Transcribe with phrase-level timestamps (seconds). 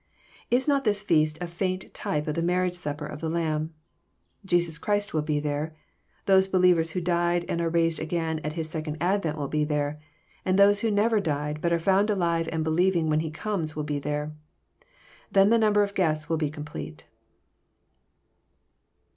[0.49, 3.71] Is not this feast a faint type of the Marriage Supper of the Lamb?
[4.43, 5.75] Jesus Christ will be there;
[6.25, 9.95] those believers who died and are raised again at His second advent will be there;
[10.43, 13.83] and those who never died, but are found alive and believing when He comes, wUl
[13.85, 14.33] be there.
[15.31, 17.05] Then the number of guests will be complete.